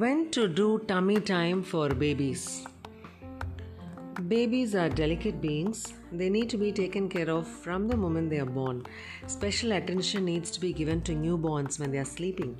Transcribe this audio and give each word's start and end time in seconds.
When 0.00 0.30
to 0.30 0.48
do 0.48 0.78
tummy 0.88 1.20
time 1.20 1.62
for 1.62 1.90
babies? 1.90 2.64
Babies 4.26 4.74
are 4.74 4.88
delicate 4.88 5.42
beings. 5.42 5.92
They 6.10 6.30
need 6.30 6.48
to 6.48 6.56
be 6.56 6.72
taken 6.72 7.10
care 7.10 7.28
of 7.28 7.46
from 7.46 7.88
the 7.88 7.96
moment 7.98 8.30
they 8.30 8.38
are 8.38 8.46
born. 8.46 8.86
Special 9.26 9.72
attention 9.72 10.24
needs 10.24 10.50
to 10.52 10.60
be 10.60 10.72
given 10.72 11.02
to 11.02 11.12
newborns 11.12 11.78
when 11.78 11.92
they 11.92 11.98
are 11.98 12.06
sleeping. 12.06 12.58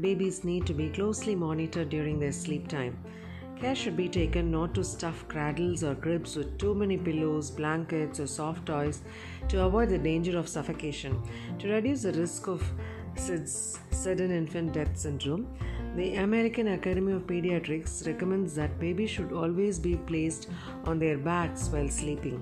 Babies 0.00 0.44
need 0.44 0.64
to 0.66 0.72
be 0.72 0.88
closely 0.90 1.34
monitored 1.34 1.88
during 1.88 2.20
their 2.20 2.30
sleep 2.30 2.68
time. 2.68 2.96
Care 3.60 3.74
should 3.74 3.96
be 3.96 4.08
taken 4.08 4.52
not 4.52 4.72
to 4.74 4.84
stuff 4.84 5.26
cradles 5.26 5.82
or 5.82 5.96
cribs 5.96 6.36
with 6.36 6.58
too 6.58 6.76
many 6.76 6.96
pillows, 6.96 7.50
blankets, 7.50 8.20
or 8.20 8.28
soft 8.28 8.66
toys 8.66 9.02
to 9.48 9.64
avoid 9.64 9.88
the 9.88 9.98
danger 9.98 10.38
of 10.38 10.48
suffocation. 10.48 11.20
To 11.58 11.72
reduce 11.72 12.02
the 12.02 12.12
risk 12.12 12.46
of 12.46 12.62
SIDS, 13.16 13.80
sudden 13.90 14.30
infant 14.30 14.72
death 14.72 14.96
syndrome, 14.96 15.48
the 15.94 16.14
American 16.16 16.68
Academy 16.68 17.12
of 17.12 17.26
Pediatrics 17.26 18.06
recommends 18.06 18.54
that 18.54 18.80
babies 18.80 19.10
should 19.10 19.30
always 19.30 19.78
be 19.78 19.96
placed 19.96 20.48
on 20.84 20.98
their 20.98 21.18
backs 21.18 21.68
while 21.68 21.88
sleeping. 21.88 22.38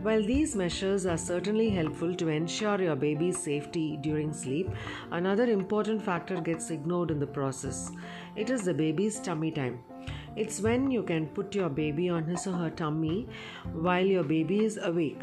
While 0.00 0.22
these 0.22 0.56
measures 0.56 1.04
are 1.04 1.18
certainly 1.18 1.68
helpful 1.68 2.14
to 2.14 2.28
ensure 2.28 2.80
your 2.80 2.96
baby's 2.96 3.36
safety 3.36 3.98
during 4.00 4.32
sleep, 4.32 4.70
another 5.10 5.44
important 5.44 6.02
factor 6.02 6.40
gets 6.40 6.70
ignored 6.70 7.10
in 7.10 7.20
the 7.20 7.26
process. 7.26 7.90
It 8.36 8.48
is 8.48 8.64
the 8.64 8.72
baby's 8.72 9.20
tummy 9.20 9.50
time. 9.50 9.80
It's 10.36 10.60
when 10.60 10.90
you 10.90 11.02
can 11.02 11.26
put 11.26 11.54
your 11.54 11.68
baby 11.68 12.08
on 12.08 12.24
his 12.24 12.46
or 12.46 12.52
her 12.52 12.70
tummy 12.70 13.28
while 13.72 14.04
your 14.04 14.22
baby 14.22 14.64
is 14.64 14.78
awake. 14.80 15.22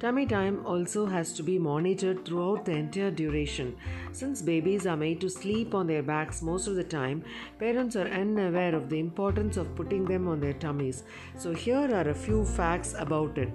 Tummy 0.00 0.24
time 0.24 0.64
also 0.64 1.04
has 1.06 1.32
to 1.34 1.42
be 1.42 1.58
monitored 1.58 2.24
throughout 2.24 2.64
the 2.64 2.72
entire 2.72 3.10
duration. 3.10 3.76
Since 4.12 4.40
babies 4.42 4.86
are 4.86 4.96
made 4.96 5.20
to 5.20 5.28
sleep 5.28 5.74
on 5.74 5.86
their 5.86 6.02
backs 6.02 6.40
most 6.40 6.66
of 6.66 6.74
the 6.74 6.84
time, 6.84 7.22
parents 7.58 7.96
are 7.96 8.08
unaware 8.08 8.74
of 8.74 8.88
the 8.88 8.98
importance 8.98 9.58
of 9.58 9.74
putting 9.76 10.06
them 10.06 10.26
on 10.26 10.40
their 10.40 10.54
tummies. 10.54 11.04
So, 11.36 11.52
here 11.52 11.94
are 11.94 12.08
a 12.08 12.14
few 12.14 12.44
facts 12.44 12.94
about 12.98 13.36
it. 13.36 13.50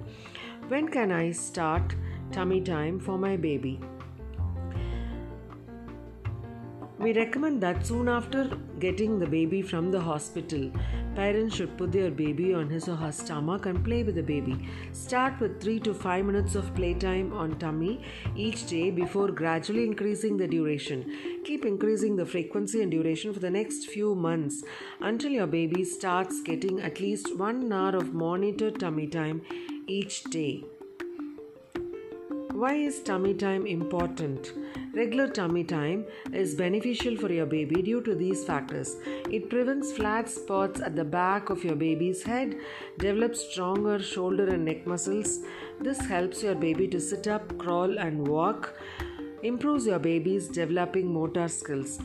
When 0.68 0.88
can 0.88 1.10
I 1.10 1.32
start 1.32 1.96
tummy 2.30 2.60
time 2.60 3.00
for 3.00 3.18
my 3.18 3.36
baby? 3.36 3.80
We 6.98 7.12
recommend 7.12 7.60
that 7.62 7.86
soon 7.86 8.08
after 8.08 8.50
getting 8.80 9.18
the 9.18 9.26
baby 9.26 9.60
from 9.60 9.90
the 9.90 10.00
hospital, 10.00 10.70
parents 11.14 11.56
should 11.56 11.76
put 11.76 11.92
their 11.92 12.10
baby 12.10 12.54
on 12.54 12.70
his 12.70 12.88
or 12.88 12.96
her 12.96 13.12
stomach 13.12 13.66
and 13.66 13.84
play 13.84 14.02
with 14.02 14.14
the 14.14 14.22
baby. 14.22 14.68
Start 14.92 15.38
with 15.38 15.60
3 15.60 15.78
to 15.80 15.92
5 15.92 16.24
minutes 16.24 16.54
of 16.54 16.74
playtime 16.74 17.32
on 17.34 17.58
tummy 17.58 18.02
each 18.34 18.66
day 18.66 18.90
before 18.90 19.28
gradually 19.28 19.84
increasing 19.84 20.38
the 20.38 20.48
duration. 20.48 21.42
Keep 21.44 21.66
increasing 21.66 22.16
the 22.16 22.26
frequency 22.26 22.82
and 22.82 22.90
duration 22.90 23.34
for 23.34 23.40
the 23.40 23.50
next 23.50 23.86
few 23.86 24.14
months 24.14 24.64
until 25.00 25.30
your 25.30 25.46
baby 25.46 25.84
starts 25.84 26.40
getting 26.42 26.80
at 26.80 26.98
least 26.98 27.36
1 27.36 27.72
hour 27.72 27.94
of 27.94 28.14
monitored 28.14 28.80
tummy 28.80 29.06
time 29.06 29.42
each 29.86 30.24
day. 30.24 30.64
Why 32.60 32.72
is 32.72 33.00
tummy 33.02 33.34
time 33.34 33.66
important? 33.66 34.54
Regular 34.94 35.28
tummy 35.28 35.62
time 35.62 36.06
is 36.32 36.54
beneficial 36.54 37.14
for 37.14 37.30
your 37.30 37.44
baby 37.44 37.82
due 37.82 38.00
to 38.00 38.14
these 38.14 38.44
factors. 38.44 38.96
It 39.30 39.50
prevents 39.50 39.92
flat 39.92 40.26
spots 40.30 40.80
at 40.80 40.96
the 40.96 41.04
back 41.04 41.50
of 41.50 41.62
your 41.64 41.76
baby's 41.76 42.22
head, 42.22 42.56
develops 42.96 43.40
stronger 43.50 43.98
shoulder 43.98 44.48
and 44.48 44.64
neck 44.64 44.86
muscles. 44.86 45.40
This 45.82 46.00
helps 46.00 46.42
your 46.42 46.54
baby 46.54 46.88
to 46.88 46.98
sit 46.98 47.28
up, 47.28 47.58
crawl, 47.58 47.98
and 47.98 48.26
walk, 48.26 48.72
improves 49.42 49.84
your 49.84 49.98
baby's 49.98 50.48
developing 50.48 51.12
motor 51.12 51.48
skills. 51.48 51.98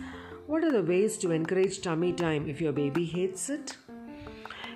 What 0.48 0.66
are 0.66 0.72
the 0.74 0.84
ways 0.84 1.18
to 1.20 1.32
encourage 1.32 1.80
tummy 1.80 2.12
time 2.12 2.50
if 2.50 2.60
your 2.60 2.74
baby 2.74 3.06
hates 3.06 3.50
it? 3.50 3.78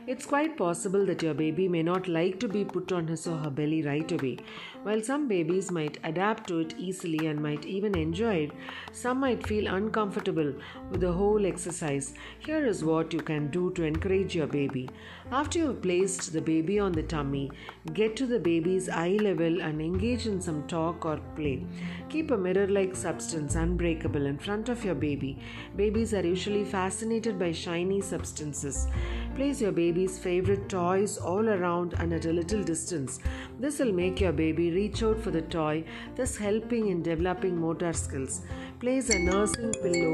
It's 0.08 0.28
quite 0.28 0.56
possible 0.56 1.04
that 1.08 1.24
your 1.24 1.34
baby 1.34 1.68
may 1.68 1.82
not 1.82 2.08
like 2.08 2.40
to 2.42 2.48
be 2.48 2.64
put 2.64 2.92
on 2.92 3.08
his 3.08 3.26
or 3.26 3.38
her 3.38 3.50
belly 3.50 3.82
right 3.82 4.12
away. 4.12 4.38
While 4.84 5.02
some 5.02 5.28
babies 5.28 5.72
might 5.72 5.98
adapt 6.04 6.48
to 6.50 6.60
it 6.60 6.76
easily 6.78 7.26
and 7.26 7.42
might 7.42 7.66
even 7.66 7.98
enjoy 7.98 8.36
it, 8.36 8.52
some 8.92 9.20
might 9.22 9.48
feel 9.48 9.66
uncomfortable 9.66 10.54
with 10.92 11.02
the 11.02 11.12
whole 11.12 11.48
exercise. 11.48 12.14
Here 12.38 12.64
is 12.68 12.84
what 12.84 13.14
you 13.14 13.20
can 13.20 13.50
do 13.50 13.72
to 13.72 13.84
encourage 13.84 14.36
your 14.36 14.46
baby. 14.46 14.92
After 15.32 15.58
you 15.58 15.68
have 15.70 15.82
placed 15.82 16.34
the 16.34 16.42
baby 16.42 16.78
on 16.80 16.92
the 16.92 17.02
tummy, 17.02 17.50
get 17.94 18.16
to 18.18 18.28
the 18.28 18.38
baby's 18.38 18.90
eye 18.90 19.18
level 19.20 19.60
and 19.64 19.82
engage 19.82 20.28
in 20.28 20.40
some 20.40 20.68
talk 20.68 21.04
or 21.04 21.20
play. 21.36 21.66
Keep 22.10 22.30
a 22.30 22.38
mirror 22.38 22.68
like 22.68 22.96
substance 22.96 23.56
unbreakable 23.56 24.28
in 24.28 24.38
front 24.38 24.70
of 24.70 24.86
your 24.86 24.94
baby. 24.94 25.40
Babies 25.76 26.14
are 26.14 26.26
usually 26.26 26.64
fascinated 26.64 27.40
by 27.40 27.52
shiny 27.52 28.02
substances. 28.02 28.88
Place 29.36 29.60
your 29.60 29.74
baby's 29.74 30.18
favorite 30.18 30.70
toys 30.70 31.18
all 31.18 31.50
around 31.50 31.94
and 32.00 32.14
at 32.14 32.26
a 32.26 32.32
little 32.32 32.64
distance. 32.64 33.20
This 33.60 33.80
will 33.80 33.92
make 33.92 34.22
your 34.22 34.32
baby 34.32 34.72
reach 34.72 35.04
out 35.04 35.20
for 35.20 35.30
the 35.30 35.42
toy, 35.42 35.84
thus 36.16 36.38
helping 36.38 36.88
in 36.88 37.04
developing 37.04 37.60
motor 37.60 37.92
skills. 37.92 38.44
Place 38.80 39.10
a 39.10 39.20
nursing 39.20 39.74
pillow 39.74 40.14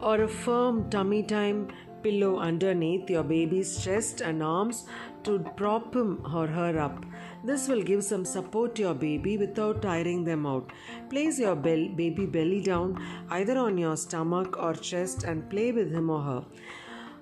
or 0.00 0.22
a 0.22 0.28
firm 0.28 0.88
tummy 0.88 1.22
time 1.22 1.68
pillow 2.02 2.38
underneath 2.38 3.10
your 3.10 3.22
baby's 3.22 3.84
chest 3.84 4.22
and 4.22 4.42
arms 4.42 4.86
to 5.24 5.38
prop 5.56 5.94
him 5.94 6.22
or 6.34 6.46
her 6.46 6.78
up. 6.78 7.04
This 7.42 7.68
will 7.68 7.82
give 7.82 8.04
some 8.04 8.24
support 8.24 8.74
to 8.74 8.82
your 8.82 8.94
baby 8.94 9.38
without 9.38 9.80
tiring 9.82 10.24
them 10.24 10.46
out. 10.46 10.70
Place 11.08 11.38
your 11.38 11.56
bell, 11.56 11.88
baby 11.88 12.26
belly 12.26 12.60
down 12.60 13.02
either 13.30 13.56
on 13.58 13.78
your 13.78 13.96
stomach 13.96 14.56
or 14.58 14.74
chest 14.74 15.24
and 15.24 15.48
play 15.48 15.72
with 15.72 15.90
him 15.90 16.10
or 16.10 16.22
her. 16.22 16.44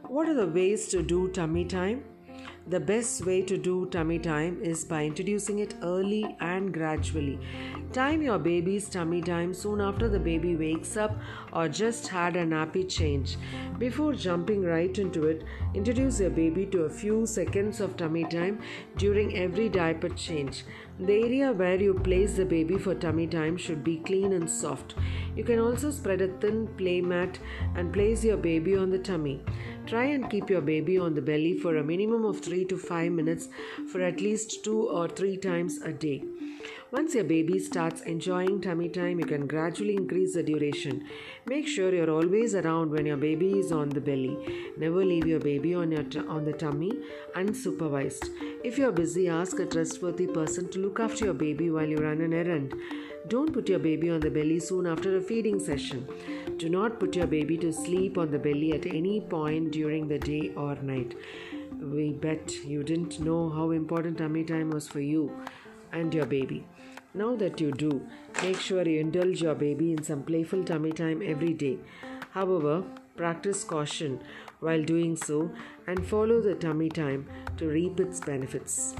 What 0.08 0.28
are 0.28 0.34
the 0.34 0.46
ways 0.46 0.88
to 0.88 1.02
do 1.02 1.28
tummy 1.28 1.64
time? 1.64 2.04
The 2.66 2.80
best 2.80 3.24
way 3.24 3.40
to 3.42 3.56
do 3.56 3.86
tummy 3.86 4.18
time 4.18 4.60
is 4.62 4.84
by 4.84 5.04
introducing 5.06 5.60
it 5.60 5.74
early 5.82 6.36
and 6.40 6.72
gradually. 6.72 7.38
Time 7.92 8.20
your 8.20 8.38
baby's 8.38 8.90
tummy 8.90 9.22
time 9.22 9.54
soon 9.54 9.80
after 9.80 10.06
the 10.06 10.20
baby 10.20 10.54
wakes 10.54 10.96
up 10.96 11.16
or 11.54 11.68
just 11.68 12.08
had 12.08 12.36
a 12.36 12.44
nappy 12.44 12.86
change. 12.86 13.38
Before 13.78 14.12
jumping 14.12 14.64
right 14.64 14.98
into 14.98 15.28
it, 15.28 15.44
introduce 15.72 16.18
your 16.18 16.30
baby 16.30 16.66
to 16.66 16.82
a 16.82 16.90
few 16.90 17.26
seconds 17.26 17.80
of 17.80 17.96
tummy 17.96 18.24
time 18.24 18.60
during 18.96 19.36
every 19.36 19.68
diaper 19.68 20.08
change. 20.08 20.64
The 20.98 21.12
area 21.12 21.52
where 21.52 21.80
you 21.80 21.94
place 21.94 22.34
the 22.34 22.44
baby 22.44 22.76
for 22.76 22.96
tummy 22.96 23.28
time 23.28 23.56
should 23.56 23.84
be 23.84 23.98
clean 23.98 24.32
and 24.32 24.50
soft. 24.50 24.96
You 25.36 25.44
can 25.44 25.60
also 25.60 25.92
spread 25.92 26.22
a 26.22 26.28
thin 26.38 26.66
play 26.76 27.00
mat 27.00 27.38
and 27.76 27.92
place 27.92 28.24
your 28.24 28.36
baby 28.36 28.76
on 28.76 28.90
the 28.90 28.98
tummy. 28.98 29.44
Try 29.86 30.06
and 30.06 30.28
keep 30.28 30.50
your 30.50 30.60
baby 30.60 30.98
on 30.98 31.14
the 31.14 31.22
belly 31.22 31.56
for 31.56 31.76
a 31.76 31.84
minimum 31.84 32.24
of 32.24 32.40
3 32.40 32.64
to 32.64 32.76
5 32.76 33.12
minutes 33.12 33.48
for 33.92 34.02
at 34.02 34.20
least 34.20 34.64
2 34.64 34.88
or 34.88 35.06
3 35.06 35.36
times 35.36 35.78
a 35.82 35.92
day. 35.92 36.24
Once 36.90 37.14
your 37.14 37.24
baby 37.24 37.58
starts 37.58 38.00
enjoying 38.00 38.62
tummy 38.62 38.88
time, 38.88 39.18
you 39.20 39.26
can 39.26 39.46
gradually 39.46 39.94
increase 39.94 40.32
the 40.32 40.42
duration. 40.42 41.04
Make 41.44 41.68
sure 41.68 41.94
you're 41.94 42.10
always 42.10 42.54
around 42.54 42.90
when 42.90 43.04
your 43.04 43.18
baby 43.18 43.58
is 43.58 43.72
on 43.72 43.90
the 43.90 44.00
belly. 44.00 44.72
Never 44.78 45.04
leave 45.04 45.26
your 45.26 45.38
baby 45.38 45.74
on 45.74 45.92
your 45.92 46.04
t- 46.04 46.20
on 46.20 46.46
the 46.46 46.54
tummy 46.54 46.92
unsupervised. 47.34 48.30
If 48.64 48.78
you're 48.78 48.92
busy, 49.00 49.28
ask 49.28 49.58
a 49.58 49.66
trustworthy 49.66 50.28
person 50.28 50.70
to 50.70 50.78
look 50.78 50.98
after 50.98 51.26
your 51.26 51.34
baby 51.34 51.70
while 51.70 51.84
you 51.86 51.98
run 51.98 52.22
an 52.22 52.32
errand. 52.32 52.74
Don't 53.28 53.52
put 53.52 53.68
your 53.68 53.80
baby 53.80 54.08
on 54.08 54.20
the 54.20 54.30
belly 54.30 54.58
soon 54.58 54.86
after 54.86 55.18
a 55.18 55.20
feeding 55.20 55.60
session. 55.60 56.08
Do 56.56 56.70
not 56.70 56.98
put 56.98 57.14
your 57.14 57.26
baby 57.26 57.58
to 57.58 57.70
sleep 57.70 58.16
on 58.16 58.30
the 58.30 58.38
belly 58.38 58.72
at 58.72 58.86
any 58.86 59.20
point 59.20 59.72
during 59.72 60.08
the 60.08 60.18
day 60.18 60.52
or 60.56 60.74
night. 60.76 61.14
We 61.82 62.12
bet 62.12 62.64
you 62.64 62.82
didn't 62.82 63.20
know 63.20 63.50
how 63.50 63.72
important 63.72 64.16
tummy 64.16 64.44
time 64.44 64.70
was 64.70 64.88
for 64.88 65.00
you 65.00 65.30
and 65.92 66.12
your 66.14 66.26
baby. 66.26 66.64
Now 67.14 67.36
that 67.36 67.60
you 67.60 67.72
do, 67.72 68.06
make 68.42 68.60
sure 68.60 68.86
you 68.86 69.00
indulge 69.00 69.42
your 69.42 69.54
baby 69.54 69.92
in 69.92 70.02
some 70.02 70.22
playful 70.22 70.64
tummy 70.64 70.92
time 70.92 71.22
every 71.24 71.54
day. 71.54 71.78
However, 72.30 72.84
practice 73.16 73.64
caution 73.64 74.20
while 74.60 74.82
doing 74.82 75.16
so 75.16 75.50
and 75.86 76.06
follow 76.06 76.40
the 76.40 76.54
tummy 76.54 76.88
time 76.88 77.26
to 77.56 77.66
reap 77.68 77.98
its 77.98 78.20
benefits. 78.20 78.94